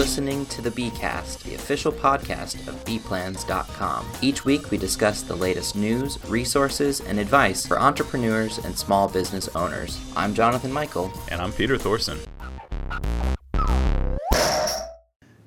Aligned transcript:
listening 0.00 0.46
to 0.46 0.62
the 0.62 0.70
Bcast, 0.70 1.42
the 1.42 1.54
official 1.54 1.92
podcast 1.92 2.66
of 2.66 2.84
bplans.com. 2.86 4.06
Each 4.22 4.46
week 4.46 4.70
we 4.70 4.78
discuss 4.78 5.20
the 5.20 5.36
latest 5.36 5.76
news, 5.76 6.18
resources, 6.24 7.02
and 7.02 7.20
advice 7.20 7.66
for 7.66 7.78
entrepreneurs 7.78 8.56
and 8.64 8.78
small 8.78 9.08
business 9.10 9.54
owners. 9.54 10.00
I'm 10.16 10.32
Jonathan 10.32 10.72
Michael. 10.72 11.12
And 11.30 11.42
I'm 11.42 11.52
Peter 11.52 11.76
Thorson. 11.76 12.18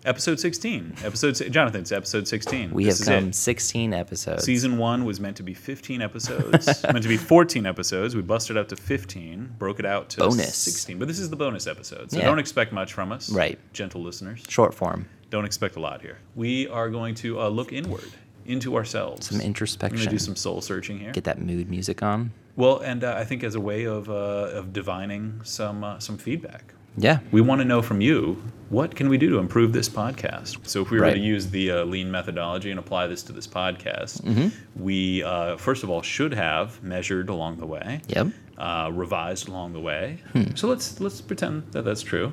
Episode 0.05 0.37
16. 0.37 0.95
Episode 1.05 1.35
Jonathan, 1.49 1.79
it's 1.81 1.91
episode 1.93 2.27
16. 2.27 2.71
We 2.71 2.83
This 2.83 2.99
have 2.99 3.07
come 3.21 3.29
it. 3.29 3.35
16 3.35 3.93
episodes. 3.93 4.43
Season 4.43 4.77
1 4.77 5.05
was 5.05 5.21
meant 5.21 5.37
to 5.37 5.43
be 5.43 5.53
15 5.53 6.01
episodes. 6.01 6.83
meant 6.91 7.03
to 7.03 7.07
be 7.07 7.15
14 7.15 7.65
episodes. 7.65 8.13
We 8.13 8.21
busted 8.21 8.57
up 8.57 8.67
to 8.69 8.75
15, 8.75 9.55
broke 9.57 9.79
it 9.79 9.85
out 9.85 10.09
to 10.09 10.17
Bonus. 10.17 10.55
16. 10.57 10.99
But 10.99 11.07
this 11.07 11.19
is 11.19 11.29
the 11.29 11.37
bonus 11.37 11.67
episode. 11.67 12.11
So 12.11 12.17
Yeah. 12.17 12.25
don't 12.25 12.39
expect 12.39 12.73
much 12.73 12.91
from 12.91 13.13
us. 13.13 13.29
Right. 13.29 13.57
Gentle 13.71 14.01
listeners. 14.01 14.43
Short 14.49 14.73
form, 14.73 15.07
Don't 15.29 15.45
expect 15.45 15.77
a 15.77 15.79
lot 15.79 16.01
here. 16.01 16.17
We 16.35 16.67
are 16.67 16.89
going 16.89 17.15
to 17.15 17.39
uh, 17.39 17.47
look 17.47 17.71
inward 17.71 18.11
into 18.45 18.75
ourselves. 18.75 19.27
some 19.29 19.37
We're 19.37 19.45
introspection. 19.45 19.95
going 19.99 20.07
to 20.07 20.11
do 20.15 20.19
some 20.19 20.35
soul 20.35 20.59
searching 20.59 20.99
here. 20.99 21.13
Get 21.13 21.23
that 21.23 21.39
mood 21.41 21.69
music 21.69 22.03
on. 22.03 22.31
Well, 22.57 22.79
and 22.79 23.05
uh, 23.05 23.15
I 23.17 23.23
think 23.23 23.41
as 23.41 23.55
a 23.55 23.61
way 23.61 23.85
of, 23.85 24.09
uh, 24.09 24.13
of 24.13 24.73
divining 24.73 25.39
some, 25.45 25.81
uh, 25.85 25.99
some 25.99 26.17
feedback. 26.17 26.73
Yeah. 26.97 27.19
We 27.31 27.41
want 27.41 27.59
to 27.61 27.65
know 27.65 27.81
from 27.81 28.01
you 28.01 28.41
what 28.69 28.95
can 28.95 29.07
we 29.09 29.17
do 29.17 29.29
to 29.29 29.37
improve 29.37 29.73
this 29.73 29.87
podcast. 29.89 30.65
So 30.67 30.81
if 30.81 30.89
we 30.91 30.97
were 30.97 31.03
Right. 31.03 31.13
to 31.13 31.19
use 31.19 31.47
the 31.49 31.71
uh, 31.71 31.83
lean 31.85 32.09
methodology 32.11 32.71
and 32.71 32.79
apply 32.79 33.07
this 33.07 33.23
to 33.23 33.33
this 33.33 33.47
podcast, 33.47 34.21
Mm-hmm. 34.21 34.47
we 34.83 35.23
uh, 35.23 35.57
first 35.57 35.83
of 35.83 35.89
all 35.89 36.01
should 36.01 36.33
have 36.33 36.81
measured 36.83 37.29
along 37.29 37.57
the 37.57 37.65
way, 37.67 38.01
Yep. 38.07 38.27
uh, 38.57 38.89
revised 38.93 39.47
along 39.47 39.73
the 39.73 39.79
way. 39.79 40.19
Hmm. 40.33 40.55
So 40.55 40.67
let's 40.67 40.99
let's 40.99 41.21
pretend 41.21 41.71
that 41.71 41.83
that's 41.83 42.01
true. 42.01 42.31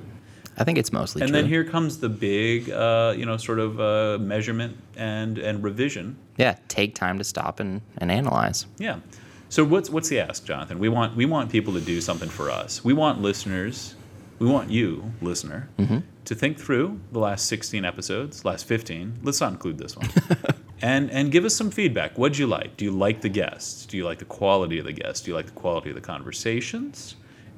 I 0.58 0.64
think 0.64 0.78
it's 0.78 0.92
mostly 0.92 1.20
true. 1.20 1.24
And 1.26 1.32
true. 1.32 1.40
then 1.42 1.48
here 1.48 1.64
comes 1.64 1.98
the 1.98 2.08
big, 2.10 2.68
uh, 2.70 3.14
you 3.16 3.24
know, 3.24 3.36
sort 3.38 3.58
of 3.60 3.80
uh, 3.80 4.18
measurement 4.20 4.76
and 4.96 5.38
and 5.38 5.62
revision. 5.62 6.16
yeah, 6.36 6.56
take 6.68 6.94
time 6.94 7.18
to 7.18 7.24
stop 7.24 7.60
and, 7.60 7.80
and 7.98 8.10
analyze. 8.10 8.66
Yeah. 8.78 8.98
So 9.48 9.64
what's 9.64 9.88
what's 9.90 10.08
the 10.10 10.20
ask, 10.20 10.44
Jonathan? 10.44 10.78
We 10.78 10.88
want 10.88 11.16
we 11.16 11.24
want 11.26 11.50
people 11.50 11.72
to 11.74 11.80
do 11.80 12.00
something 12.00 12.28
for 12.28 12.50
us. 12.50 12.84
We 12.84 12.92
want 12.92 13.20
listeners. 13.22 13.94
We 14.40 14.46
want 14.48 14.70
you, 14.70 15.12
listener, 15.20 15.68
Mm-hmm. 15.78 15.98
to 16.24 16.34
think 16.34 16.58
through 16.58 16.98
the 17.12 17.18
last 17.18 17.44
16 17.46 17.84
episodes, 17.84 18.42
last 18.44 18.64
15. 18.66 19.20
Let's 19.22 19.40
not 19.40 19.52
include 19.52 19.76
this 19.78 19.96
one. 19.96 20.08
and 20.82 21.10
and 21.10 21.30
give 21.30 21.44
us 21.44 21.54
some 21.54 21.70
feedback. 21.70 22.16
What'd 22.18 22.38
you 22.38 22.46
like? 22.46 22.76
Do 22.78 22.86
you 22.86 22.90
like 22.90 23.20
the 23.20 23.28
guests? 23.28 23.84
Do 23.84 23.98
you 23.98 24.04
like 24.04 24.18
the 24.18 24.24
quality 24.24 24.78
of 24.78 24.86
the 24.86 24.92
guests? 24.92 25.20
Do 25.24 25.30
you 25.30 25.36
like 25.36 25.46
the 25.46 25.52
quality 25.52 25.90
of 25.90 25.94
the 25.94 26.00
conversations? 26.00 27.16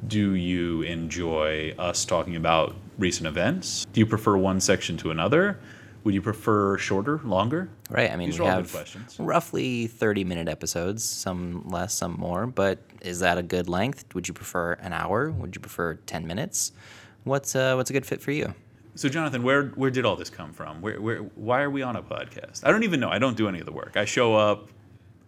Do 0.09 0.35
you 0.35 0.83
enjoy 0.83 1.73
us 1.79 2.05
talking 2.05 2.35
about 2.35 2.75
recent 2.99 3.29
events? 3.29 3.87
Do 3.93 4.01
you 4.01 4.07
prefer 4.07 4.37
one 4.37 4.61
section 4.61 4.97
to 4.99 5.13
another? 5.13 5.61
Would 6.05 6.15
you 6.15 6.23
prefer 6.23 6.79
shorter, 6.79 7.21
longer? 7.25 7.69
Right. 7.89 8.11
I 8.11 8.17
mean, 8.17 8.31
These 8.31 8.41
we 8.41 8.47
have 8.47 8.75
roughly 9.19 9.87
30 9.87 10.25
minute 10.25 10.49
episodes, 10.49 11.05
some 11.05 11.69
less, 11.69 11.95
some 11.95 12.15
more. 12.19 12.47
But 12.47 12.79
is 13.01 13.21
that 13.21 13.39
a 13.39 13.43
good 13.43 13.69
length? 13.69 14.13
Would 14.15 14.27
you 14.27 14.35
prefer 14.35 14.73
an 14.75 14.93
hour? 14.93 15.31
Would 15.31 15.55
you 15.55 15.61
prefer 15.61 15.95
10 15.95 16.27
minutes? 16.27 16.73
What's 17.25 17.55
uh, 17.55 17.75
what's 17.75 17.91
a 17.91 17.93
good 17.93 18.05
fit 18.05 18.21
for 18.21 18.33
you? 18.33 18.53
So, 18.95 19.09
Jonathan, 19.09 19.43
where 19.43 19.69
where 19.69 19.91
did 19.91 20.05
all 20.05 20.17
this 20.17 20.29
come 20.29 20.53
from? 20.53 20.81
Where 20.83 21.01
where 21.01 21.19
why 21.19 21.63
are 21.63 21.71
we 21.71 21.83
on 21.83 21.97
a 21.97 22.03
podcast? 22.03 22.65
I 22.65 22.71
don't 22.73 22.83
even 22.83 23.01
know. 23.01 23.09
I 23.09 23.19
don't 23.19 23.37
do 23.37 23.49
any 23.49 23.61
of 23.61 23.67
the 23.67 23.73
work. 23.73 23.97
I 23.97 24.05
show 24.05 24.35
up, 24.35 24.69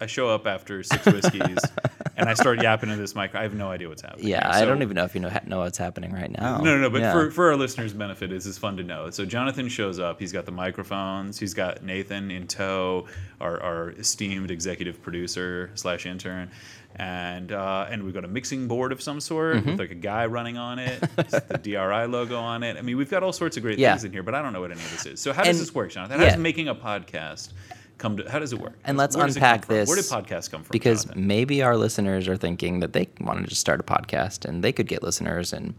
I 0.00 0.06
show 0.06 0.28
up 0.28 0.46
after 0.46 0.82
six 0.82 1.06
whiskeys, 1.06 1.58
and 2.16 2.28
I 2.28 2.34
start 2.34 2.62
yapping 2.62 2.88
into 2.90 3.00
this 3.00 3.14
mic. 3.14 3.34
I 3.34 3.42
have 3.42 3.54
no 3.54 3.70
idea 3.70 3.88
what's 3.88 4.02
happening. 4.02 4.28
Yeah, 4.28 4.48
I 4.50 4.64
don't 4.64 4.82
even 4.82 4.94
know 4.94 5.04
if 5.04 5.14
you 5.14 5.20
know 5.20 5.30
know 5.46 5.58
what's 5.58 5.78
happening 5.78 6.12
right 6.12 6.30
now. 6.30 6.58
No, 6.58 6.76
no, 6.76 6.78
no. 6.78 6.90
But 6.90 7.00
Yeah. 7.02 7.12
for, 7.12 7.30
for 7.30 7.50
our 7.50 7.56
listeners' 7.56 7.92
benefit, 7.92 8.30
this 8.30 8.46
is 8.46 8.56
fun 8.58 8.76
to 8.76 8.82
know. 8.82 9.10
So 9.10 9.24
Jonathan 9.24 9.68
shows 9.68 9.98
up. 9.98 10.20
He's 10.20 10.32
got 10.32 10.46
the 10.46 10.52
microphones. 10.52 11.38
He's 11.38 11.54
got 11.54 11.82
Nathan 11.82 12.30
in 12.30 12.46
tow, 12.46 13.06
our, 13.40 13.60
our 13.62 13.90
esteemed 13.92 14.50
executive 14.50 15.02
producer 15.02 15.70
slash 15.74 16.06
intern, 16.06 16.50
and 16.96 17.52
uh, 17.52 17.86
and 17.90 18.02
we've 18.04 18.14
got 18.14 18.24
a 18.24 18.28
mixing 18.28 18.68
board 18.68 18.92
of 18.92 19.02
some 19.02 19.20
sort 19.20 19.56
Mm-hmm. 19.56 19.70
with 19.70 19.80
like 19.80 19.90
a 19.90 19.94
guy 19.96 20.26
running 20.26 20.56
on 20.56 20.78
it, 20.78 21.00
the 21.16 21.58
DRI 21.62 22.06
logo 22.06 22.38
on 22.38 22.62
it. 22.62 22.76
I 22.76 22.82
mean, 22.82 22.96
we've 22.96 23.10
got 23.10 23.22
all 23.22 23.32
sorts 23.32 23.56
of 23.56 23.62
great 23.62 23.78
Yeah. 23.78 23.92
things 23.92 24.04
in 24.04 24.12
here, 24.12 24.22
but 24.22 24.34
I 24.34 24.42
don't 24.42 24.52
know 24.52 24.60
what 24.60 24.70
any 24.70 24.80
of 24.80 24.90
this 24.92 25.06
is. 25.06 25.20
So 25.20 25.32
how 25.32 25.42
does 25.44 25.56
And- 25.58 25.66
this 25.66 25.74
work, 25.74 25.90
Jonathan? 25.90 26.18
How 26.18 26.24
yeah. 26.24 26.30
does 26.30 26.38
making 26.38 26.68
a 26.68 26.74
podcast 26.74 27.52
come 27.98 28.16
to? 28.16 28.30
How 28.30 28.38
does 28.38 28.52
it 28.52 28.60
work? 28.60 28.74
And 28.84 28.96
let's 28.96 29.16
Where 29.16 29.26
does 29.26 29.36
it 29.36 29.40
come 29.40 29.48
unpack 29.54 29.66
this. 29.68 29.88
Where 29.88 29.96
did 29.96 30.04
podcasts 30.06 30.50
come 30.50 30.62
from? 30.62 30.72
because 30.72 31.04
Jonathan? 31.04 31.26
maybe 31.26 31.62
our 31.62 31.76
listeners 31.76 32.28
are 32.28 32.36
thinking 32.36 32.80
that 32.80 32.92
they 32.92 33.08
want 33.20 33.40
to 33.42 33.46
just 33.46 33.60
start 33.60 33.80
a 33.80 33.82
podcast 33.84 34.44
and 34.44 34.62
they 34.64 34.72
could 34.72 34.86
get 34.88 35.02
listeners 35.02 35.52
and 35.52 35.74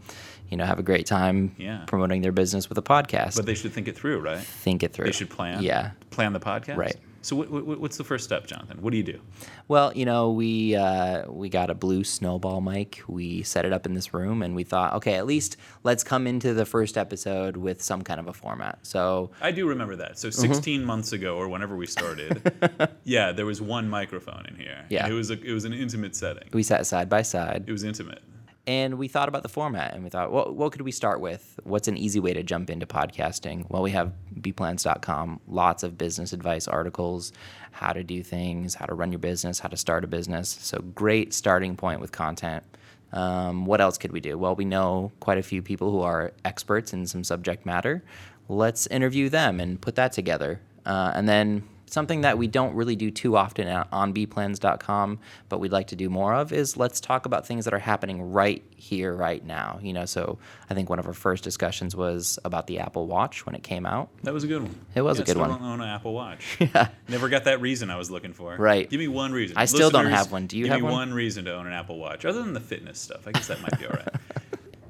you 0.50 0.56
know 0.56 0.64
have 0.64 0.78
a 0.78 0.82
great 0.82 1.06
time 1.06 1.54
Yeah. 1.58 1.84
promoting 1.86 2.22
their 2.22 2.32
business 2.32 2.68
with 2.68 2.78
a 2.78 2.82
podcast. 2.82 3.36
but 3.36 3.46
they 3.46 3.54
should 3.54 3.72
think 3.72 3.88
it 3.88 3.96
through, 3.96 4.20
right? 4.20 4.38
think 4.38 4.82
it 4.82 4.92
through. 4.92 5.06
They 5.06 5.12
should 5.12 5.30
plan. 5.30 5.62
Yeah. 5.62 5.90
Plan 6.10 6.32
the 6.32 6.40
podcast. 6.40 6.76
Right. 6.76 6.96
So 7.26 7.34
what, 7.34 7.50
what, 7.50 7.80
what's 7.80 7.96
the 7.96 8.04
first 8.04 8.22
step, 8.22 8.46
Jonathan? 8.46 8.80
What 8.80 8.92
do 8.92 8.96
you 8.96 9.02
do? 9.02 9.20
Well, 9.66 9.92
you 9.96 10.04
know, 10.04 10.30
we 10.30 10.76
uh, 10.76 11.28
we 11.28 11.48
got 11.48 11.70
a 11.70 11.74
blue 11.74 12.04
snowball 12.04 12.60
mic. 12.60 13.02
We 13.08 13.42
set 13.42 13.64
it 13.64 13.72
up 13.72 13.84
in 13.84 13.94
this 13.94 14.14
room, 14.14 14.42
and 14.42 14.54
we 14.54 14.62
thought, 14.62 14.94
okay, 14.94 15.14
at 15.14 15.26
least 15.26 15.56
let's 15.82 16.04
come 16.04 16.28
into 16.28 16.54
the 16.54 16.64
first 16.64 16.96
episode 16.96 17.56
with 17.56 17.82
some 17.82 18.02
kind 18.02 18.20
of 18.20 18.28
a 18.28 18.32
format. 18.32 18.78
So 18.82 19.32
I 19.40 19.50
do 19.50 19.66
remember 19.66 19.96
that. 19.96 20.12
Mm-hmm. 20.12 20.30
So 20.30 20.30
16 20.30 20.84
months 20.84 21.12
ago, 21.12 21.36
or 21.36 21.48
whenever 21.48 21.74
we 21.74 21.88
started, 21.88 22.40
yeah, 23.04 23.32
there 23.32 23.46
was 23.46 23.60
one 23.60 23.88
microphone 23.88 24.46
in 24.46 24.54
here. 24.54 24.84
Yeah. 24.88 25.08
It 25.08 25.12
was 25.12 25.32
a, 25.32 25.42
it 25.42 25.52
was 25.52 25.64
an 25.64 25.72
intimate 25.72 26.14
setting. 26.14 26.48
we 26.52 26.62
sat 26.62 26.86
side 26.86 27.08
by 27.08 27.22
side, 27.22 27.64
It 27.66 27.72
was 27.72 27.82
intimate. 27.82 28.22
And 28.66 28.98
we 28.98 29.06
thought 29.06 29.28
about 29.28 29.42
the 29.42 29.48
format, 29.48 29.94
and 29.94 30.02
we 30.02 30.10
thought, 30.10 30.32
what 30.32 30.54
what 30.54 30.72
could 30.72 30.82
we 30.82 30.92
start 30.92 31.20
with? 31.20 31.58
What's 31.64 31.88
an 31.88 31.96
easy 31.96 32.18
way 32.20 32.32
to 32.32 32.42
jump 32.42 32.68
into 32.70 32.86
podcasting? 32.86 33.66
Well, 33.68 33.82
we 33.82 33.92
have 33.92 34.12
bplans.com, 34.40 35.40
lots 35.46 35.82
of 35.82 35.96
business 35.96 36.32
advice 36.32 36.66
articles, 36.66 37.32
how 37.70 37.92
to 37.92 38.02
do 38.02 38.22
things, 38.22 38.74
how 38.74 38.86
to 38.86 38.94
run 38.94 39.12
your 39.12 39.18
business, 39.18 39.60
how 39.60 39.68
to 39.68 39.76
start 39.76 40.04
a 40.04 40.06
business. 40.06 40.48
So 40.48 40.78
great 40.78 41.32
starting 41.32 41.76
point 41.76 42.00
with 42.00 42.12
content. 42.12 42.64
Um, 43.12 43.66
what 43.66 43.80
else 43.80 43.98
could 43.98 44.12
we 44.12 44.20
do? 44.20 44.36
Well, 44.36 44.56
we 44.56 44.64
know 44.64 45.12
quite 45.20 45.38
a 45.38 45.42
few 45.42 45.62
people 45.62 45.92
who 45.92 46.00
are 46.00 46.32
experts 46.44 46.92
in 46.92 47.06
some 47.06 47.22
subject 47.22 47.64
matter. 47.64 48.02
Let's 48.48 48.86
interview 48.88 49.28
them 49.28 49.60
and 49.60 49.80
put 49.80 49.94
that 49.94 50.12
together. 50.12 50.60
Uh, 50.84 51.12
and 51.14 51.28
then 51.28 51.62
something 51.88 52.22
that 52.22 52.36
we 52.38 52.46
don't 52.48 52.74
really 52.74 52.96
do 52.96 53.10
too 53.10 53.36
often 53.36 53.68
on- 53.68 53.86
on 53.92 54.12
bplans.com, 54.12 55.18
but 55.48 55.60
we'd 55.60 55.72
like 55.72 55.86
to 55.88 55.96
do 55.96 56.08
more 56.10 56.34
of 56.34 56.52
is 56.52 56.76
let's 56.76 57.00
talk 57.00 57.26
about 57.26 57.46
things 57.46 57.64
that 57.64 57.74
are 57.74 57.78
happening 57.78 58.32
right 58.32 58.62
here, 58.76 59.12
right 59.14 59.44
now. 59.44 59.78
You 59.82 59.92
know, 59.92 60.04
so 60.04 60.38
I 60.68 60.74
think 60.74 60.90
one 60.90 60.98
of 60.98 61.06
our 61.06 61.12
first 61.12 61.44
discussions 61.44 61.94
was 61.94 62.38
about 62.44 62.66
the 62.66 62.78
Apple 62.80 63.06
Watch 63.06 63.46
when 63.46 63.54
it 63.54 63.62
came 63.62 63.86
out. 63.86 64.08
That 64.24 64.34
was 64.34 64.44
a 64.44 64.46
good 64.48 64.62
one. 64.62 64.74
It 64.94 65.02
was 65.02 65.18
a 65.18 65.22
good 65.22 65.30
still 65.32 65.40
one. 65.42 65.50
don't 65.50 65.62
own 65.62 65.80
an 65.80 65.88
Apple 65.88 66.12
Watch. 66.14 66.58
Yeah. 66.74 66.88
Never 67.08 67.28
got 67.28 67.44
that 67.44 67.60
reason 67.60 67.90
I 67.90 67.96
was 67.96 68.10
looking 68.10 68.32
for. 68.32 68.56
Right. 68.56 68.90
Give 68.90 68.98
me 68.98 69.08
one 69.08 69.32
reason. 69.32 69.56
I 69.56 69.66
still 69.66 69.90
don't 69.90 70.06
have 70.06 70.32
one. 70.32 70.46
Do 70.48 70.58
you 70.58 70.64
give 70.64 70.72
have 70.72 70.80
me 70.80 70.84
one? 70.84 70.92
one 70.92 71.14
reason 71.14 71.44
to 71.44 71.54
own 71.54 71.66
an 71.66 71.72
Apple 71.72 71.98
Watch, 71.98 72.24
other 72.24 72.42
than 72.42 72.52
the 72.54 72.60
fitness 72.60 72.98
stuff. 72.98 73.26
I 73.28 73.32
guess 73.32 73.46
that 73.46 73.60
might 73.62 73.78
be 73.78 73.86
all 73.86 73.92
right. 73.92 74.08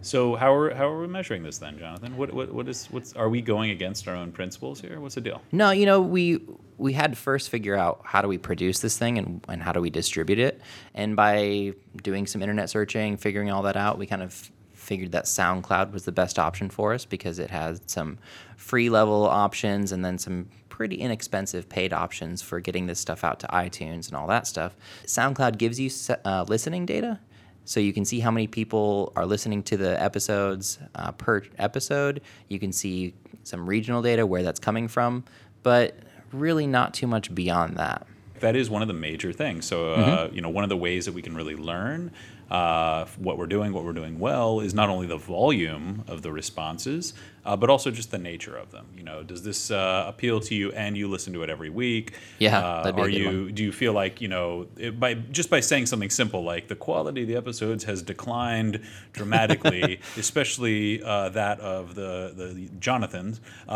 So 0.02 0.36
how 0.36 0.54
are 0.54 0.72
how 0.72 0.88
are 0.88 1.00
we 1.00 1.08
measuring 1.08 1.42
this 1.42 1.58
then, 1.58 1.80
Jonathan? 1.80 2.16
What 2.16 2.32
what 2.32 2.52
what 2.54 2.68
is 2.68 2.86
what's 2.92 3.12
are 3.14 3.28
we 3.28 3.42
going 3.42 3.70
against 3.72 4.06
our 4.06 4.14
own 4.14 4.30
principles 4.30 4.80
here? 4.80 5.00
What's 5.00 5.16
the 5.16 5.20
deal? 5.20 5.42
No, 5.50 5.72
you 5.72 5.84
know, 5.84 6.00
we 6.00 6.40
we 6.78 6.92
had 6.92 7.12
to 7.12 7.16
first 7.16 7.48
figure 7.48 7.76
out 7.76 8.00
how 8.04 8.20
do 8.22 8.28
we 8.28 8.38
produce 8.38 8.81
this 8.81 8.98
thing 8.98 9.19
and, 9.19 9.44
and 9.48 9.62
how 9.62 9.72
do 9.72 9.81
we 9.81 9.91
distribute 9.91 10.38
it. 10.38 10.60
And 10.94 11.16
by 11.16 11.72
doing 12.03 12.26
some 12.26 12.42
internet 12.42 12.69
searching, 12.70 13.16
figuring 13.16 13.50
all 13.50 13.62
that 13.62 13.76
out, 13.76 13.98
we 13.98 14.06
kind 14.06 14.22
of 14.22 14.50
figured 14.72 15.12
that 15.12 15.25
SoundCloud 15.25 15.92
was 15.92 16.04
the 16.04 16.12
best 16.12 16.38
option 16.38 16.70
for 16.70 16.94
us 16.94 17.04
because 17.04 17.38
it 17.38 17.50
has 17.50 17.81
some 17.86 18.19
free 18.56 18.88
level 18.88 19.25
options 19.25 19.91
and 19.91 20.04
then 20.04 20.19
some 20.19 20.48
pretty 20.69 20.97
inexpensive 20.97 21.69
paid 21.69 21.92
options 21.92 22.42
for 22.42 22.60
getting 22.60 22.86
this 22.86 23.00
stuff 23.00 23.25
out 23.25 23.41
to 23.41 23.47
iTunes 23.48 24.09
and 24.09 24.15
all 24.15 24.26
that 24.26 24.47
stuff. 24.47 24.76
SoundCloud 25.06 25.59
gives 25.59 25.81
you 25.81 25.91
uh, 26.25 26.44
listening 26.47 26.86
data. 26.86 27.19
So 27.65 27.81
you 27.81 27.92
can 27.92 28.04
see 28.04 28.20
how 28.20 28.31
many 28.31 28.47
people 28.47 29.12
are 29.16 29.27
listening 29.27 29.65
to 29.65 29.77
the 29.77 30.00
episodes 30.00 30.78
uh, 30.95 31.10
per 31.12 31.42
episode. 31.59 32.21
You 32.48 32.60
can 32.60 32.72
see 32.72 33.15
some 33.42 33.68
regional 33.68 34.03
data 34.03 34.24
where 34.24 34.45
that's 34.45 34.60
coming 34.60 34.86
from, 34.86 35.24
but 35.65 35.98
really 36.38 36.66
not 36.66 36.94
too 36.94 37.06
much 37.06 37.34
beyond 37.34 37.77
that. 37.77 38.06
That 38.41 38.54
is 38.54 38.68
one 38.68 38.83
of 38.83 38.88
the 38.88 38.94
major 38.94 39.33
things. 39.33 39.65
So, 39.66 39.92
uh, 39.94 39.97
Mm-hmm. 40.27 40.34
you 40.34 40.42
know, 40.42 40.50
one 40.50 40.62
of 40.65 40.68
the 40.71 40.77
ways 40.77 41.06
that 41.06 41.12
we 41.15 41.22
can 41.22 41.34
really 41.34 41.56
learn 41.56 42.10
uh, 42.50 43.06
what 43.18 43.38
we're 43.38 43.47
doing, 43.48 43.72
what 43.72 43.83
we're 43.83 43.92
doing 43.94 44.18
well, 44.21 44.60
is 44.60 44.72
not 44.74 44.88
only 44.91 45.06
the 45.06 45.16
volume 45.16 46.04
of 46.06 46.21
the 46.22 46.30
responses, 46.30 47.12
uh, 47.47 47.56
but 47.56 47.71
also 47.71 47.91
just 47.91 48.10
the 48.12 48.18
nature 48.18 48.54
of 48.56 48.71
them. 48.71 48.86
You 48.97 49.03
know, 49.03 49.22
does 49.24 49.42
this 49.42 49.71
uh, 49.71 50.04
appeal 50.06 50.38
to 50.41 50.54
you, 50.54 50.71
and 50.72 50.97
you 50.97 51.09
listen 51.09 51.33
to 51.33 51.42
it 51.44 51.50
every 51.50 51.71
week? 51.71 52.12
Yeah, 52.38 52.59
Uh, 52.60 52.83
that'd 52.84 52.94
be 52.97 53.03
a 53.03 53.04
are 53.06 53.09
you? 53.09 53.27
one. 53.47 53.54
Do 53.54 53.65
you 53.65 53.72
feel 53.72 53.94
like 53.94 54.21
you 54.21 54.28
know, 54.28 54.66
it, 54.77 55.00
by 55.00 55.15
just 55.15 55.48
by 55.50 55.59
saying 55.60 55.86
something 55.86 56.10
simple 56.10 56.44
like 56.44 56.68
the 56.68 56.77
quality 56.77 57.22
of 57.22 57.28
the 57.28 57.36
episodes 57.36 57.84
has 57.84 58.00
declined 58.03 58.80
dramatically, 59.12 59.98
especially 60.18 61.03
uh, 61.03 61.30
that 61.30 61.59
of 61.60 61.94
the 61.97 62.33
the 62.36 62.68
Jonathans. 62.78 63.41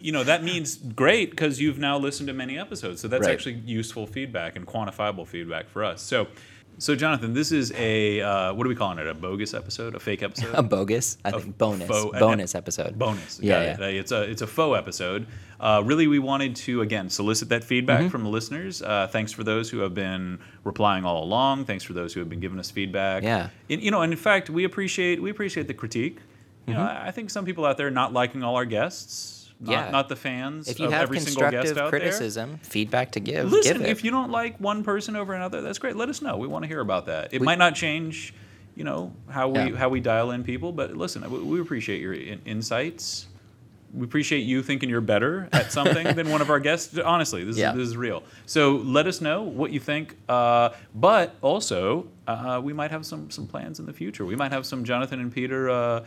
You 0.00 0.12
know 0.12 0.24
that 0.24 0.44
means 0.44 0.76
great 0.76 1.30
because 1.30 1.60
you've 1.60 1.78
now 1.78 1.98
listened 1.98 2.28
to 2.28 2.32
many 2.34 2.58
episodes 2.58 3.00
so 3.00 3.08
that's 3.08 3.26
Right. 3.26 3.32
actually 3.32 3.54
useful 3.64 4.06
feedback 4.06 4.54
and 4.56 4.66
quantifiable 4.66 5.26
feedback 5.26 5.68
for 5.68 5.82
us 5.84 6.00
so 6.02 6.28
So, 6.78 6.94
Jonathan, 6.94 7.32
this 7.32 7.52
is 7.52 7.72
a 7.72 8.20
uh, 8.20 8.52
what 8.52 8.66
are 8.66 8.68
we 8.68 8.74
calling 8.76 8.98
it? 8.98 9.06
A 9.06 9.14
bogus 9.14 9.54
episode? 9.54 9.94
A 9.94 9.98
fake 9.98 10.22
episode? 10.22 10.54
A 10.62 10.62
bogus, 10.62 11.16
I 11.24 11.30
think 11.30 11.56
bonus, 11.56 11.88
faux- 11.88 12.18
bonus 12.20 12.54
ep- 12.54 12.58
episode. 12.64 12.98
bonus. 12.98 13.40
Yeah, 13.40 13.62
yeah. 13.80 13.86
it. 13.88 13.96
It's 13.96 14.12
a 14.12 14.22
it's 14.32 14.42
a 14.42 14.46
faux 14.46 14.76
episode. 14.78 15.26
Uh, 15.58 15.80
really, 15.86 16.06
we 16.06 16.18
wanted 16.18 16.54
to 16.66 16.82
again 16.82 17.08
solicit 17.08 17.48
that 17.48 17.64
feedback 17.64 18.00
Mm-hmm. 18.00 18.08
from 18.10 18.24
the 18.24 18.28
listeners. 18.28 18.82
Uh, 18.82 19.06
thanks 19.10 19.32
for 19.32 19.42
those 19.42 19.70
who 19.70 19.78
have 19.78 19.94
been 19.94 20.38
replying 20.64 21.06
all 21.06 21.24
along. 21.24 21.64
Thanks 21.64 21.82
for 21.82 21.94
those 21.94 22.12
who 22.12 22.20
have 22.20 22.28
been 22.28 22.40
giving 22.40 22.58
us 22.58 22.70
feedback. 22.70 23.22
Yeah. 23.22 23.48
In, 23.70 23.80
you 23.80 23.90
know, 23.90 24.02
and 24.02 24.12
in 24.12 24.18
fact, 24.18 24.50
we 24.50 24.64
appreciate 24.64 25.22
we 25.22 25.30
appreciate 25.30 25.68
the 25.68 25.74
critique. 25.82 26.18
You 26.66 26.74
know, 26.74 26.80
Mm-hmm. 26.80 27.04
I 27.04 27.08
I 27.08 27.10
think 27.10 27.30
some 27.30 27.46
people 27.46 27.64
out 27.64 27.78
there 27.78 27.90
not 27.90 28.12
liking 28.12 28.42
all 28.42 28.54
our 28.56 28.66
guests. 28.66 29.45
Not, 29.58 29.70
Yeah. 29.72 29.90
not 29.90 30.08
the 30.10 30.16
fans 30.16 30.68
If 30.68 30.78
you 30.78 30.86
of 30.86 30.92
have 30.92 31.02
every 31.04 31.18
single 31.20 31.40
guest 31.50 31.52
constructive 31.68 31.78
out 31.78 31.90
there. 31.90 32.00
criticism, 32.00 32.58
feedback 32.62 33.12
to 33.12 33.20
give, 33.20 33.50
Listen, 33.50 33.78
give 33.78 33.82
it. 33.82 33.88
if 33.88 34.04
you 34.04 34.10
don't 34.10 34.30
like 34.30 34.58
one 34.60 34.84
person 34.84 35.16
over 35.16 35.32
another, 35.32 35.62
that's 35.62 35.78
great. 35.78 35.96
Let 35.96 36.08
us 36.10 36.20
know. 36.20 36.36
We 36.36 36.46
want 36.46 36.64
to 36.64 36.68
hear 36.68 36.80
about 36.80 37.06
that. 37.06 37.32
It 37.32 37.40
might 37.40 37.56
not 37.58 37.74
change, 37.74 38.34
you 38.74 38.84
know, 38.84 39.12
how 39.30 39.48
we 39.48 39.58
Yeah. 39.70 39.76
how 39.76 39.88
we 39.88 40.00
dial 40.00 40.30
in 40.32 40.44
people, 40.44 40.72
but 40.72 40.94
listen, 40.94 41.28
we, 41.30 41.38
we 41.38 41.60
appreciate 41.60 42.02
your 42.02 42.12
in, 42.12 42.40
insights. 42.44 43.28
We 43.94 44.04
appreciate 44.04 44.40
you 44.40 44.62
thinking 44.62 44.90
you're 44.90 45.00
better 45.00 45.48
at 45.52 45.72
something 45.72 46.14
than 46.16 46.28
one 46.28 46.42
of 46.42 46.50
our 46.50 46.60
guests. 46.60 46.98
Honestly, 47.04 47.42
this 47.44 47.56
Yeah. 47.56 47.70
is 47.70 47.76
this 47.78 47.88
is 47.88 47.96
real. 47.96 48.24
So 48.44 48.72
let 48.76 49.06
us 49.06 49.22
know 49.22 49.42
what 49.44 49.70
you 49.72 49.80
think. 49.80 50.16
Uh, 50.28 50.70
but 50.94 51.34
also, 51.40 52.08
uh, 52.28 52.60
we 52.62 52.74
might 52.74 52.90
have 52.90 53.06
some 53.06 53.30
some 53.30 53.46
plans 53.46 53.78
in 53.80 53.86
the 53.86 53.92
future. 53.94 54.26
We 54.26 54.36
might 54.36 54.52
have 54.52 54.66
some 54.66 54.84
Jonathan 54.84 55.18
and 55.18 55.32
Peter. 55.32 55.70
Uh, 55.70 56.04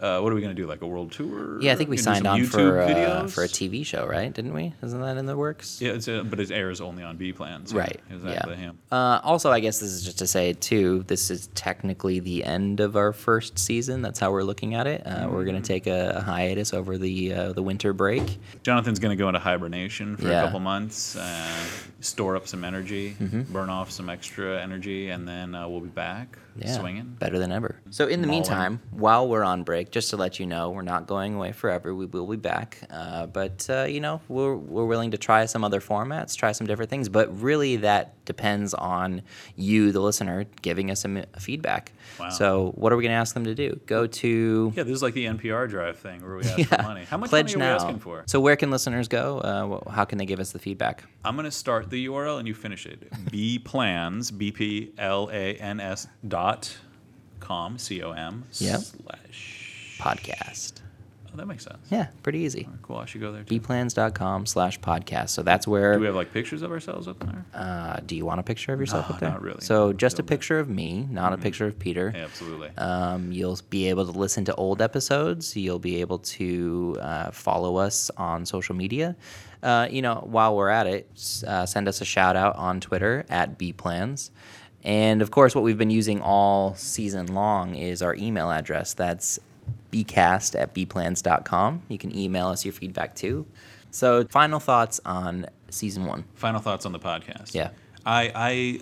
uh, 0.00 0.20
what 0.20 0.30
are 0.32 0.34
we 0.34 0.40
going 0.40 0.54
to 0.54 0.60
do? 0.62 0.66
Like 0.68 0.82
a 0.82 0.86
world 0.86 1.12
tour? 1.12 1.60
yeah, 1.60 1.72
I 1.72 1.74
think 1.76 1.90
we 1.90 1.96
signed 1.96 2.26
on 2.26 2.40
YouTube 2.40 2.50
for 2.50 2.80
uh, 2.80 3.26
for 3.28 3.44
a 3.44 3.48
TV 3.48 3.84
show, 3.84 4.06
right? 4.06 4.32
Didn't 4.32 4.54
we? 4.54 4.72
Isn't 4.82 5.00
that 5.00 5.16
in 5.16 5.26
the 5.26 5.36
works? 5.36 5.80
Yeah, 5.80 5.92
it's 5.92 6.08
a, 6.08 6.22
but 6.24 6.38
it 6.40 6.50
airs 6.50 6.80
only 6.80 7.02
on 7.02 7.16
B 7.16 7.32
plans. 7.32 7.74
Right. 7.74 8.00
Exactly. 8.10 8.54
Yeah. 8.60 8.72
yeah. 8.90 8.96
Uh, 8.96 9.20
also, 9.24 9.50
I 9.50 9.60
guess 9.60 9.78
this 9.80 9.90
is 9.90 10.04
just 10.04 10.18
to 10.18 10.26
say 10.26 10.52
too. 10.52 11.04
This 11.08 11.30
is 11.30 11.48
technically 11.54 12.20
the 12.20 12.44
end 12.44 12.80
of 12.80 12.96
our 12.96 13.12
first 13.12 13.58
season. 13.58 14.02
That's 14.02 14.18
how 14.20 14.30
we're 14.32 14.42
looking 14.42 14.74
at 14.74 14.86
it. 14.86 15.02
Uh, 15.06 15.28
We're 15.30 15.42
Mm. 15.42 15.46
going 15.46 15.62
to 15.62 15.66
take 15.68 15.86
a, 15.86 16.14
a 16.16 16.20
hiatus 16.20 16.72
over 16.74 16.98
the 16.98 17.32
uh, 17.34 17.52
the 17.52 17.62
winter 17.62 17.92
break. 17.92 18.38
Jonathan's 18.62 18.98
going 18.98 19.16
to 19.16 19.20
go 19.20 19.28
into 19.28 19.40
hibernation 19.40 20.16
for 20.16 20.28
Yeah. 20.28 20.42
a 20.42 20.44
couple 20.46 20.60
months, 20.60 21.16
uh, 21.16 21.46
store 22.00 22.36
up 22.36 22.46
some 22.46 22.64
energy, 22.64 23.16
Mm-hmm. 23.20 23.52
burn 23.52 23.70
off 23.70 23.90
some 23.90 24.08
extra 24.08 24.60
energy, 24.60 25.08
and 25.10 25.26
then 25.26 25.54
uh, 25.54 25.66
we'll 25.68 25.80
be 25.80 25.88
back 25.88 26.38
Yeah, 26.56 26.78
swinging. 26.78 27.16
better 27.18 27.38
than 27.38 27.50
ever. 27.52 27.80
So 27.90 28.06
in 28.06 28.20
the 28.20 28.26
Mauling. 28.26 28.40
meantime, 28.42 28.80
while 28.90 29.28
we're 29.28 29.42
on 29.44 29.62
break, 29.64 29.87
just 29.90 30.10
to 30.10 30.16
let 30.16 30.38
you 30.40 30.46
know, 30.46 30.70
we're 30.70 30.82
not 30.82 31.06
going 31.06 31.34
away 31.34 31.52
forever. 31.52 31.94
We 31.94 32.06
will 32.06 32.26
be 32.26 32.36
back, 32.36 32.78
uh, 32.90 33.26
but 33.26 33.66
uh, 33.70 33.84
you 33.84 34.00
know, 34.00 34.20
we're 34.28 34.54
we're 34.54 34.84
willing 34.86 35.10
to 35.12 35.18
try 35.18 35.44
some 35.46 35.64
other 35.64 35.80
formats, 35.80 36.36
try 36.36 36.52
some 36.52 36.66
different 36.66 36.90
things. 36.90 37.08
But 37.08 37.40
really, 37.40 37.76
that 37.76 38.24
depends 38.24 38.74
on 38.74 39.22
you, 39.56 39.90
the 39.92 40.00
listener, 40.00 40.44
giving 40.62 40.90
us 40.90 41.00
some 41.00 41.22
feedback. 41.38 41.92
Wow. 42.20 42.28
So 42.30 42.72
what 42.76 42.92
are 42.92 42.96
we 42.96 43.02
going 43.02 43.12
to 43.12 43.18
ask 43.18 43.34
them 43.34 43.44
to 43.44 43.54
do? 43.54 43.80
Go 43.86 44.06
to 44.06 44.72
Yeah, 44.76 44.82
this 44.82 44.94
is 44.94 45.02
like 45.02 45.14
the 45.14 45.24
NPR 45.26 45.68
drive 45.68 45.98
thing 45.98 46.20
where 46.22 46.36
we 46.36 46.44
ask 46.44 46.68
for 46.68 46.82
money. 46.82 47.04
How 47.04 47.16
much 47.16 47.30
Pledge 47.30 47.56
money 47.56 47.66
are 47.70 47.76
now. 47.76 47.78
we 47.78 47.84
asking 47.84 48.00
for? 48.00 48.24
So 48.26 48.40
where 48.40 48.56
can 48.56 48.70
listeners 48.70 49.08
go? 49.08 49.38
Uh, 49.38 49.90
how 49.90 50.04
can 50.04 50.18
they 50.18 50.26
give 50.26 50.40
us 50.40 50.52
the 50.52 50.58
feedback? 50.58 51.04
I'm 51.24 51.34
going 51.36 51.44
to 51.44 51.50
start 51.50 51.90
the 51.90 52.06
URL 52.06 52.38
and 52.38 52.46
you 52.48 52.54
finish 52.54 52.86
it. 52.86 53.10
B 53.30 53.58
plans, 53.58 54.30
B 54.30 54.50
P 54.52 54.92
L 54.98 55.30
A 55.32 55.54
N 55.56 55.80
S 55.80 56.06
dot 56.26 56.76
com, 57.40 57.78
C 57.78 58.02
O 58.02 58.12
M 58.12 58.44
Yep. 58.54 58.80
slash. 58.80 59.67
Podcast. 59.98 60.74
Oh, 61.30 61.36
that 61.36 61.46
makes 61.46 61.64
sense. 61.64 61.76
Yeah, 61.90 62.06
pretty 62.22 62.38
easy. 62.38 62.66
Cool. 62.80 62.96
I 62.96 63.04
should 63.04 63.20
go 63.20 63.32
there 63.32 63.42
too. 63.42 63.60
bplans.com 63.60 64.46
slash 64.46 64.80
podcast. 64.80 65.28
So 65.28 65.42
that's 65.42 65.68
where. 65.68 65.92
Do 65.92 66.00
we 66.00 66.06
have 66.06 66.14
like 66.14 66.32
pictures 66.32 66.62
of 66.62 66.70
ourselves 66.72 67.06
up 67.06 67.18
there? 67.18 67.44
Uh, 67.52 68.00
do 68.06 68.16
you 68.16 68.24
want 68.24 68.40
a 68.40 68.42
picture 68.42 68.72
of 68.72 68.80
yourself 68.80 69.10
No, 69.10 69.14
up 69.14 69.20
there? 69.20 69.28
not 69.30 69.42
really. 69.42 69.60
So 69.60 69.88
No, 69.88 69.92
just 69.92 70.18
a 70.18 70.22
picture 70.22 70.58
of 70.58 70.70
me, 70.70 71.06
not 71.10 71.34
a 71.34 71.36
picture 71.38 71.66
of 71.66 71.78
Peter. 71.78 72.12
Yeah, 72.14 72.24
absolutely. 72.24 72.70
Um, 72.78 73.30
you'll 73.30 73.58
be 73.68 73.90
able 73.90 74.06
to 74.10 74.18
listen 74.18 74.46
to 74.46 74.54
old 74.54 74.80
episodes. 74.80 75.54
You'll 75.54 75.78
be 75.78 76.00
able 76.00 76.20
to 76.20 76.96
uh, 77.00 77.30
follow 77.30 77.76
us 77.76 78.10
on 78.16 78.46
social 78.46 78.74
media. 78.74 79.14
Uh, 79.62 79.86
you 79.90 80.00
know, 80.00 80.24
while 80.24 80.56
we're 80.56 80.70
at 80.70 80.86
it, 80.86 81.10
uh, 81.46 81.66
send 81.66 81.88
us 81.88 82.00
a 82.00 82.04
shout 82.06 82.36
out 82.36 82.56
on 82.56 82.80
Twitter 82.80 83.26
at 83.28 83.58
bplans. 83.58 84.30
And 84.82 85.20
of 85.20 85.30
course, 85.32 85.54
what 85.54 85.62
we've 85.64 85.76
been 85.76 85.90
using 85.90 86.22
all 86.22 86.74
season 86.76 87.34
long 87.34 87.74
is 87.74 88.00
our 88.00 88.14
email 88.14 88.50
address. 88.50 88.94
That's 88.94 89.38
bcast 89.90 90.58
at 90.58 90.74
bplans.com. 90.74 91.82
You 91.88 91.98
can 91.98 92.16
email 92.16 92.48
us 92.48 92.64
your 92.64 92.72
feedback 92.72 93.14
too. 93.14 93.46
So, 93.90 94.26
final 94.26 94.60
thoughts 94.60 95.00
on 95.04 95.46
season 95.70 96.04
one. 96.04 96.24
Final 96.34 96.60
thoughts 96.60 96.84
on 96.86 96.92
the 96.92 96.98
podcast. 96.98 97.54
Yeah. 97.54 97.70
I, 98.04 98.32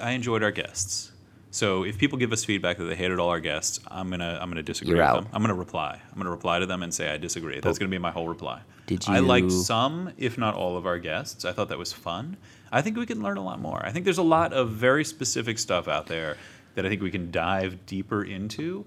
I 0.01 0.09
I 0.09 0.11
enjoyed 0.13 0.43
our 0.43 0.53
guests. 0.53 1.13
So 1.51 1.85
if 1.85 1.97
people 1.97 2.19
give 2.19 2.33
us 2.33 2.45
feedback 2.45 2.77
that 2.77 2.85
they 2.85 2.95
hated 2.95 3.19
all 3.19 3.31
our 3.31 3.41
guests, 3.41 3.81
I'm 3.89 4.11
gonna 4.11 4.39
I'm 4.41 4.51
gonna 4.51 4.63
disagree 4.63 4.91
You're 4.95 4.99
with 4.99 5.07
out. 5.07 5.23
them. 5.23 5.31
I'm 5.33 5.41
gonna 5.41 5.55
reply. 5.55 5.99
I'm 6.13 6.19
gonna 6.19 6.31
reply 6.31 6.59
to 6.59 6.67
them 6.67 6.83
and 6.83 6.93
say 6.93 7.09
I 7.11 7.17
disagree. 7.17 7.61
That's 7.61 7.79
gonna 7.79 7.91
be 7.91 7.99
my 7.99 8.11
whole 8.11 8.29
reply. 8.29 8.61
Did 8.87 9.07
you? 9.07 9.15
I 9.15 9.21
liked 9.21 9.51
some, 9.51 10.13
if 10.19 10.37
not 10.37 10.55
all, 10.55 10.77
of 10.77 10.87
our 10.87 10.99
guests. 10.99 11.45
I 11.45 11.53
thought 11.53 11.71
that 11.71 11.79
was 11.79 11.93
fun. 11.95 12.37
I 12.71 12.83
think 12.83 12.97
we 12.99 13.07
can 13.07 13.23
learn 13.23 13.37
a 13.39 13.43
lot 13.43 13.59
more. 13.59 13.85
I 13.85 13.91
think 13.91 14.05
there's 14.05 14.19
a 14.19 14.23
lot 14.23 14.53
of 14.53 14.71
very 14.71 15.05
specific 15.05 15.59
stuff 15.59 15.89
out 15.89 16.07
there 16.09 16.37
that 16.75 16.85
I 16.85 16.89
think 16.91 17.01
we 17.01 17.11
can 17.11 17.31
dive 17.31 17.87
deeper 17.87 18.23
into. 18.23 18.85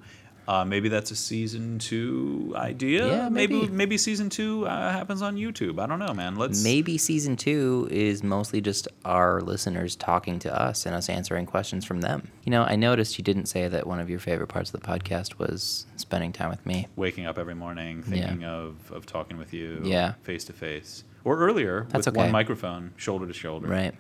Uh, 0.50 0.66
maybe 0.66 0.90
that's 0.90 1.12
a 1.12 1.16
season 1.16 1.78
two 1.78 2.52
idea. 2.56 3.06
Yeah, 3.08 3.30
maybe 3.30 3.60
maybe. 3.62 3.72
maybe 3.72 3.98
season 4.00 4.30
two 4.32 4.66
uh, 4.66 4.92
happens 4.92 5.22
on 5.22 5.36
YouTube. 5.36 5.80
I 5.80 5.86
don't 5.86 6.00
know, 6.00 6.12
man. 6.12 6.38
Let's 6.38 6.64
Maybe 6.64 6.98
season 6.98 7.36
two 7.36 7.88
is 7.92 8.24
mostly 8.24 8.60
just 8.60 8.88
our 9.06 9.42
listeners 9.42 9.96
talking 9.96 10.40
to 10.40 10.50
us 10.60 10.88
and 10.88 10.96
us 10.96 11.08
answering 11.08 11.46
questions 11.46 11.86
from 11.86 12.02
them. 12.02 12.30
You 12.46 12.50
know, 12.50 12.64
I 12.64 12.78
noticed 12.78 13.20
you 13.20 13.24
didn't 13.24 13.46
say 13.46 13.68
that 13.68 13.86
one 13.86 14.00
of 14.00 14.10
your 14.10 14.18
favorite 14.18 14.48
parts 14.48 14.74
of 14.74 14.82
the 14.82 14.88
podcast 14.88 15.38
was 15.38 15.86
spending 15.98 16.32
time 16.32 16.50
with 16.50 16.66
me. 16.66 16.88
waking 16.96 17.28
up 17.28 17.38
every 17.38 17.54
morning 17.56 18.02
thinking 18.02 18.44
of, 18.44 18.92
of 18.92 19.06
talking 19.06 19.38
with 19.38 19.54
you 19.54 19.82
Yeah. 19.84 20.14
face 20.24 20.46
to 20.46 20.54
face 20.54 21.04
or 21.24 21.38
earlier 21.38 21.86
That's 21.92 22.08
with 22.08 22.16
okay. 22.16 22.24
one 22.24 22.32
microphone 22.32 22.94
shoulder 22.98 23.28
to 23.28 23.34
shoulder 23.34 23.68
Right. 23.68 23.94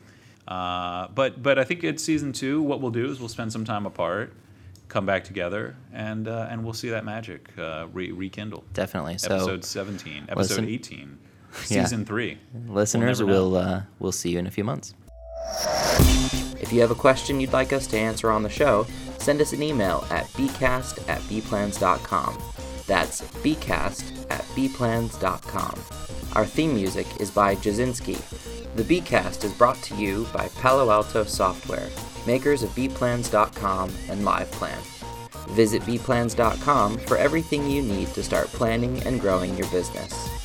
uh, 0.47 1.09
but 1.13 1.43
but 1.43 1.59
i 1.59 1.63
think 1.63 1.83
it's 1.83 2.03
season 2.03 2.31
two 2.33 2.61
what 2.61 2.81
we'll 2.81 2.91
do 2.91 3.05
is 3.11 3.19
we'll 3.19 3.29
spend 3.29 3.51
some 3.51 3.65
time 3.65 3.85
apart 3.85 4.33
come 4.89 5.05
back 5.05 5.23
together 5.23 5.75
and 5.93 6.27
uh, 6.27 6.47
and 6.49 6.63
we'll 6.63 6.73
see 6.73 6.89
that 6.89 7.05
magic 7.05 7.49
uh, 7.57 7.87
re- 7.93 8.11
rekindle 8.11 8.63
Definitely. 8.73 9.17
So, 9.17 9.35
episode 9.35 9.63
17 9.63 10.25
episode 10.29 10.37
listen- 10.37 10.67
18 10.67 11.17
Yeah. 11.69 11.83
season 11.83 12.05
3 12.05 12.37
listeners, 12.67 13.19
never 13.21 13.31
know. 13.31 13.49
we'll 13.49 13.55
uh, 13.57 13.81
we'll 13.99 14.11
see 14.11 14.29
you 14.31 14.39
in 14.39 14.45
a 14.47 14.51
few 14.51 14.63
months. 14.63 14.93
If 16.61 16.73
you 16.73 16.81
have 16.81 16.91
a 16.91 16.95
question 16.95 17.39
you'd 17.39 17.53
like 17.53 17.71
us 17.73 17.87
to 17.87 17.97
answer 17.97 18.29
on 18.29 18.43
the 18.43 18.49
show, 18.49 18.85
send 19.17 19.41
us 19.41 19.53
an 19.53 19.63
email 19.63 20.05
at 20.11 20.25
bcast 20.33 21.07
at 21.09 21.19
bplans.com. 21.21 22.37
That's 22.85 23.21
bcast 23.43 24.25
at 24.29 24.41
bplans.com. 24.55 25.73
Our 26.33 26.45
theme 26.45 26.73
music 26.75 27.07
is 27.19 27.31
by 27.31 27.55
Jasinski. 27.55 28.17
The 28.75 28.83
Bcast 28.83 29.43
is 29.43 29.53
brought 29.53 29.81
to 29.83 29.95
you 29.95 30.27
by 30.33 30.47
Palo 30.59 30.91
Alto 30.91 31.23
Software, 31.23 31.89
makers 32.27 32.63
of 32.63 32.69
bplans.com 32.71 33.91
and 34.09 34.21
LivePlan. 34.21 34.79
Visit 35.49 35.81
bplans.com 35.81 36.99
for 36.99 37.17
everything 37.17 37.69
you 37.69 37.81
need 37.81 38.09
to 38.09 38.23
start 38.23 38.47
planning 38.47 39.01
and 39.03 39.19
growing 39.19 39.57
your 39.57 39.67
business. 39.71 40.38